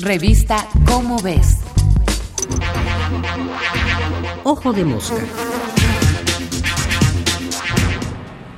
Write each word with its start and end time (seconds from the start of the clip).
Revista 0.00 0.68
Cómo 0.86 1.20
ves. 1.20 1.58
Ojo 4.44 4.72
de 4.72 4.84
mosca. 4.84 5.16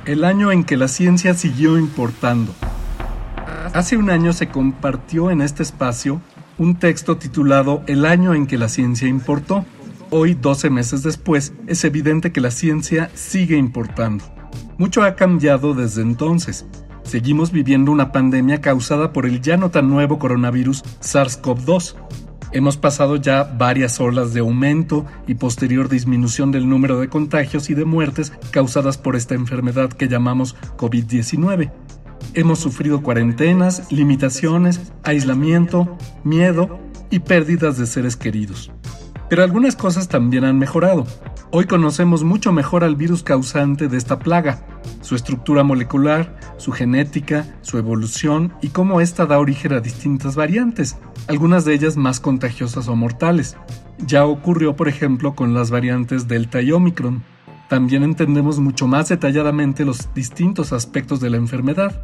El 0.05 0.23
año 0.23 0.51
en 0.51 0.63
que 0.63 0.77
la 0.77 0.87
ciencia 0.87 1.33
siguió 1.33 1.79
importando. 1.79 2.53
Hace 3.73 3.97
un 3.97 4.11
año 4.11 4.33
se 4.33 4.49
compartió 4.49 5.31
en 5.31 5.41
este 5.41 5.63
espacio 5.63 6.21
un 6.59 6.75
texto 6.75 7.17
titulado 7.17 7.81
El 7.87 8.05
año 8.05 8.35
en 8.35 8.45
que 8.45 8.59
la 8.59 8.69
ciencia 8.69 9.07
importó. 9.07 9.65
Hoy, 10.11 10.35
12 10.35 10.69
meses 10.69 11.01
después, 11.01 11.53
es 11.65 11.83
evidente 11.83 12.31
que 12.31 12.41
la 12.41 12.51
ciencia 12.51 13.09
sigue 13.15 13.57
importando. 13.57 14.23
Mucho 14.77 15.01
ha 15.01 15.15
cambiado 15.15 15.73
desde 15.73 16.03
entonces. 16.03 16.67
Seguimos 17.03 17.51
viviendo 17.51 17.91
una 17.91 18.11
pandemia 18.11 18.61
causada 18.61 19.11
por 19.11 19.25
el 19.25 19.41
ya 19.41 19.57
no 19.57 19.71
tan 19.71 19.89
nuevo 19.89 20.19
coronavirus 20.19 20.83
SARS-CoV-2. 21.01 21.95
Hemos 22.53 22.77
pasado 22.77 23.15
ya 23.15 23.43
varias 23.43 23.99
olas 23.99 24.33
de 24.33 24.41
aumento 24.41 25.05
y 25.25 25.35
posterior 25.35 25.87
disminución 25.87 26.51
del 26.51 26.67
número 26.67 26.99
de 26.99 27.07
contagios 27.07 27.69
y 27.69 27.73
de 27.73 27.85
muertes 27.85 28.33
causadas 28.51 28.97
por 28.97 29.15
esta 29.15 29.35
enfermedad 29.35 29.91
que 29.91 30.07
llamamos 30.07 30.55
COVID-19. 30.77 31.71
Hemos 32.33 32.59
sufrido 32.59 33.01
cuarentenas, 33.01 33.91
limitaciones, 33.91 34.93
aislamiento, 35.03 35.97
miedo 36.23 36.79
y 37.09 37.19
pérdidas 37.19 37.77
de 37.77 37.85
seres 37.87 38.15
queridos. 38.15 38.71
Pero 39.31 39.45
algunas 39.45 39.77
cosas 39.77 40.09
también 40.09 40.43
han 40.43 40.59
mejorado. 40.59 41.07
Hoy 41.51 41.63
conocemos 41.63 42.25
mucho 42.25 42.51
mejor 42.51 42.83
al 42.83 42.97
virus 42.97 43.23
causante 43.23 43.87
de 43.87 43.95
esta 43.95 44.19
plaga, 44.19 44.65
su 44.99 45.15
estructura 45.15 45.63
molecular, 45.63 46.37
su 46.57 46.73
genética, 46.73 47.45
su 47.61 47.77
evolución 47.77 48.51
y 48.61 48.67
cómo 48.67 48.99
ésta 48.99 49.25
da 49.25 49.39
origen 49.39 49.71
a 49.71 49.79
distintas 49.79 50.35
variantes, 50.35 50.97
algunas 51.29 51.63
de 51.63 51.73
ellas 51.73 51.95
más 51.95 52.19
contagiosas 52.19 52.89
o 52.89 52.95
mortales. 52.97 53.55
Ya 54.05 54.25
ocurrió, 54.25 54.75
por 54.75 54.89
ejemplo, 54.89 55.33
con 55.33 55.53
las 55.53 55.71
variantes 55.71 56.27
Delta 56.27 56.61
y 56.61 56.73
Omicron. 56.73 57.23
También 57.69 58.03
entendemos 58.03 58.59
mucho 58.59 58.85
más 58.85 59.07
detalladamente 59.07 59.85
los 59.85 60.13
distintos 60.13 60.73
aspectos 60.73 61.21
de 61.21 61.29
la 61.29 61.37
enfermedad. 61.37 62.03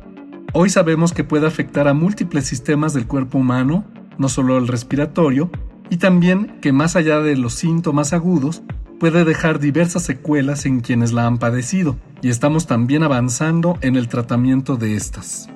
Hoy 0.53 0.69
sabemos 0.69 1.11
que 1.11 1.25
puede 1.25 1.45
afectar 1.45 1.89
a 1.89 1.93
múltiples 1.93 2.45
sistemas 2.45 2.93
del 2.93 3.05
cuerpo 3.05 3.37
humano, 3.37 3.83
no 4.17 4.29
solo 4.29 4.57
el 4.57 4.69
respiratorio, 4.69 5.51
y 5.89 5.97
también 5.97 6.57
que 6.61 6.71
más 6.71 6.95
allá 6.95 7.19
de 7.19 7.35
los 7.35 7.53
síntomas 7.53 8.13
agudos, 8.13 8.61
puede 8.99 9.25
dejar 9.25 9.59
diversas 9.59 10.03
secuelas 10.03 10.65
en 10.65 10.79
quienes 10.79 11.13
la 11.13 11.27
han 11.27 11.37
padecido, 11.37 11.97
y 12.21 12.29
estamos 12.29 12.67
también 12.67 13.03
avanzando 13.03 13.77
en 13.81 13.95
el 13.95 14.07
tratamiento 14.07 14.75
de 14.75 14.95
estas. 14.95 15.49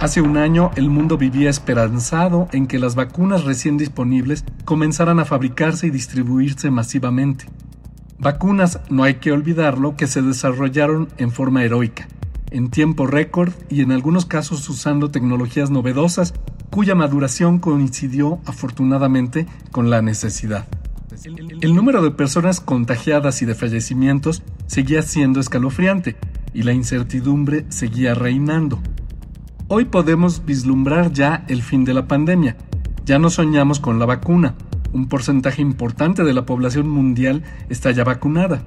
Hace 0.00 0.20
un 0.20 0.36
año 0.36 0.70
el 0.76 0.90
mundo 0.90 1.18
vivía 1.18 1.50
esperanzado 1.50 2.48
en 2.52 2.66
que 2.66 2.78
las 2.78 2.94
vacunas 2.94 3.44
recién 3.44 3.76
disponibles 3.76 4.44
comenzaran 4.64 5.18
a 5.18 5.24
fabricarse 5.24 5.88
y 5.88 5.90
distribuirse 5.90 6.70
masivamente. 6.70 7.46
Vacunas, 8.20 8.80
no 8.90 9.02
hay 9.02 9.14
que 9.14 9.32
olvidarlo, 9.32 9.96
que 9.96 10.06
se 10.06 10.22
desarrollaron 10.22 11.08
en 11.18 11.32
forma 11.32 11.64
heroica, 11.64 12.08
en 12.50 12.70
tiempo 12.70 13.06
récord 13.06 13.52
y 13.68 13.82
en 13.82 13.92
algunos 13.92 14.24
casos 14.24 14.68
usando 14.68 15.10
tecnologías 15.10 15.70
novedosas 15.70 16.32
cuya 16.70 16.94
maduración 16.94 17.58
coincidió 17.58 18.40
afortunadamente 18.46 19.46
con 19.70 19.90
la 19.90 20.02
necesidad. 20.02 20.66
El 21.60 21.74
número 21.74 22.02
de 22.02 22.10
personas 22.10 22.60
contagiadas 22.60 23.42
y 23.42 23.46
de 23.46 23.54
fallecimientos 23.54 24.42
seguía 24.66 25.02
siendo 25.02 25.40
escalofriante 25.40 26.16
y 26.54 26.62
la 26.62 26.72
incertidumbre 26.72 27.66
seguía 27.68 28.14
reinando. 28.14 28.80
Hoy 29.68 29.86
podemos 29.86 30.44
vislumbrar 30.44 31.12
ya 31.12 31.44
el 31.48 31.62
fin 31.62 31.84
de 31.84 31.94
la 31.94 32.06
pandemia. 32.06 32.56
Ya 33.04 33.18
no 33.18 33.30
soñamos 33.30 33.80
con 33.80 33.98
la 33.98 34.06
vacuna. 34.06 34.54
Un 34.92 35.08
porcentaje 35.08 35.60
importante 35.60 36.24
de 36.24 36.32
la 36.32 36.46
población 36.46 36.88
mundial 36.88 37.42
está 37.68 37.90
ya 37.90 38.04
vacunada. 38.04 38.66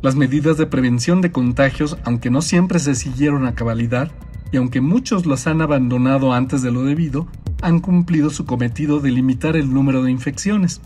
Las 0.00 0.16
medidas 0.16 0.56
de 0.56 0.66
prevención 0.66 1.20
de 1.20 1.30
contagios, 1.30 1.96
aunque 2.04 2.30
no 2.30 2.42
siempre 2.42 2.80
se 2.80 2.96
siguieron 2.96 3.46
a 3.46 3.54
cabalidad, 3.54 4.10
y 4.50 4.56
aunque 4.56 4.80
muchos 4.80 5.26
las 5.26 5.46
han 5.46 5.62
abandonado 5.62 6.32
antes 6.32 6.60
de 6.62 6.72
lo 6.72 6.82
debido, 6.82 7.28
han 7.62 7.80
cumplido 7.80 8.30
su 8.30 8.44
cometido 8.44 9.00
de 9.00 9.10
limitar 9.10 9.56
el 9.56 9.72
número 9.72 10.02
de 10.02 10.10
infecciones 10.10 10.80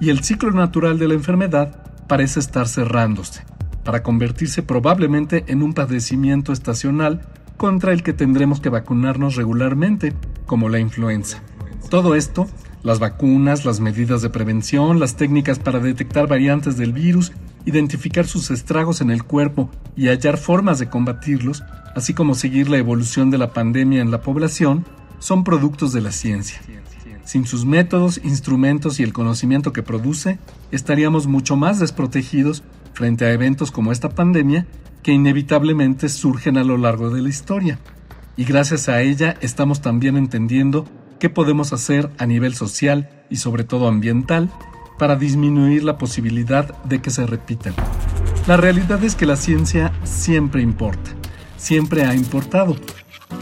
y 0.00 0.10
el 0.10 0.22
ciclo 0.22 0.50
natural 0.50 0.98
de 0.98 1.08
la 1.08 1.14
enfermedad 1.14 1.80
parece 2.06 2.40
estar 2.40 2.68
cerrándose, 2.68 3.44
para 3.84 4.02
convertirse 4.02 4.62
probablemente 4.62 5.44
en 5.48 5.62
un 5.62 5.72
padecimiento 5.72 6.52
estacional 6.52 7.22
contra 7.56 7.92
el 7.92 8.02
que 8.02 8.12
tendremos 8.12 8.60
que 8.60 8.68
vacunarnos 8.68 9.36
regularmente, 9.36 10.12
como 10.44 10.68
la 10.68 10.78
influenza. 10.78 11.42
Todo 11.88 12.14
esto, 12.14 12.46
las 12.82 12.98
vacunas, 12.98 13.64
las 13.64 13.80
medidas 13.80 14.22
de 14.22 14.30
prevención, 14.30 15.00
las 15.00 15.16
técnicas 15.16 15.58
para 15.58 15.80
detectar 15.80 16.26
variantes 16.26 16.76
del 16.76 16.92
virus, 16.92 17.32
identificar 17.64 18.26
sus 18.26 18.50
estragos 18.50 19.00
en 19.00 19.10
el 19.10 19.24
cuerpo 19.24 19.70
y 19.96 20.08
hallar 20.08 20.36
formas 20.36 20.78
de 20.78 20.88
combatirlos, 20.88 21.64
así 21.94 22.12
como 22.12 22.34
seguir 22.34 22.68
la 22.68 22.76
evolución 22.76 23.30
de 23.30 23.38
la 23.38 23.52
pandemia 23.52 24.02
en 24.02 24.10
la 24.10 24.20
población, 24.20 24.84
son 25.18 25.44
productos 25.44 25.92
de 25.92 26.00
la 26.00 26.12
ciencia. 26.12 26.60
Sin 27.24 27.46
sus 27.46 27.64
métodos, 27.64 28.20
instrumentos 28.22 29.00
y 29.00 29.02
el 29.02 29.12
conocimiento 29.12 29.72
que 29.72 29.82
produce, 29.82 30.38
estaríamos 30.70 31.26
mucho 31.26 31.56
más 31.56 31.80
desprotegidos 31.80 32.62
frente 32.92 33.24
a 33.24 33.32
eventos 33.32 33.70
como 33.70 33.92
esta 33.92 34.10
pandemia 34.10 34.66
que 35.02 35.12
inevitablemente 35.12 36.08
surgen 36.08 36.56
a 36.56 36.64
lo 36.64 36.76
largo 36.76 37.10
de 37.10 37.22
la 37.22 37.28
historia. 37.28 37.78
Y 38.36 38.44
gracias 38.44 38.88
a 38.88 39.02
ella 39.02 39.36
estamos 39.40 39.80
también 39.80 40.16
entendiendo 40.16 40.86
qué 41.18 41.30
podemos 41.30 41.72
hacer 41.72 42.10
a 42.18 42.26
nivel 42.26 42.54
social 42.54 43.08
y 43.30 43.36
sobre 43.36 43.64
todo 43.64 43.88
ambiental 43.88 44.50
para 44.98 45.16
disminuir 45.16 45.84
la 45.84 45.98
posibilidad 45.98 46.82
de 46.84 47.00
que 47.00 47.10
se 47.10 47.26
repitan. 47.26 47.74
La 48.46 48.56
realidad 48.56 49.02
es 49.02 49.14
que 49.14 49.26
la 49.26 49.36
ciencia 49.36 49.92
siempre 50.04 50.62
importa, 50.62 51.10
siempre 51.56 52.04
ha 52.04 52.14
importado. 52.14 52.76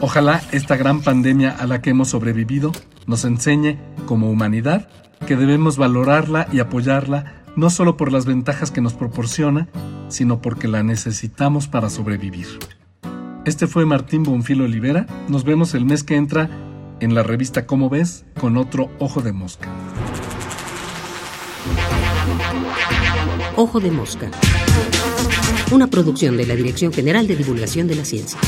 Ojalá 0.00 0.42
esta 0.52 0.76
gran 0.76 1.02
pandemia 1.02 1.50
a 1.50 1.66
la 1.66 1.80
que 1.80 1.90
hemos 1.90 2.08
sobrevivido 2.08 2.72
nos 3.06 3.24
enseñe, 3.24 3.78
como 4.06 4.30
humanidad, 4.30 4.88
que 5.26 5.36
debemos 5.36 5.76
valorarla 5.76 6.46
y 6.52 6.60
apoyarla 6.60 7.42
no 7.56 7.70
solo 7.70 7.96
por 7.96 8.12
las 8.12 8.26
ventajas 8.26 8.70
que 8.70 8.80
nos 8.80 8.94
proporciona, 8.94 9.68
sino 10.08 10.40
porque 10.40 10.68
la 10.68 10.82
necesitamos 10.82 11.68
para 11.68 11.90
sobrevivir. 11.90 12.46
Este 13.44 13.66
fue 13.66 13.84
Martín 13.86 14.22
Bonfil 14.22 14.62
Olivera. 14.62 15.06
Nos 15.28 15.44
vemos 15.44 15.74
el 15.74 15.84
mes 15.84 16.02
que 16.02 16.16
entra 16.16 16.48
en 17.00 17.14
la 17.14 17.22
revista 17.22 17.66
Cómo 17.66 17.90
ves 17.90 18.24
con 18.40 18.56
otro 18.56 18.90
Ojo 18.98 19.20
de 19.20 19.32
Mosca. 19.32 19.68
Ojo 23.56 23.80
de 23.80 23.90
Mosca. 23.90 24.30
Una 25.70 25.86
producción 25.86 26.36
de 26.36 26.46
la 26.46 26.56
Dirección 26.56 26.92
General 26.92 27.26
de 27.26 27.36
Divulgación 27.36 27.86
de 27.86 27.94
la 27.96 28.04
Ciencia. 28.04 28.38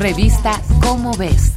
Revista 0.00 0.58
Cómo 0.80 1.12
ves. 1.12 1.49